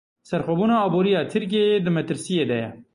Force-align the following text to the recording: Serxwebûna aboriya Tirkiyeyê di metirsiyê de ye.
Serxwebûna 0.29 0.77
aboriya 0.85 1.21
Tirkiyeyê 1.31 1.77
di 1.85 1.91
metirsiyê 1.95 2.45
de 2.49 2.57
ye. 2.63 2.69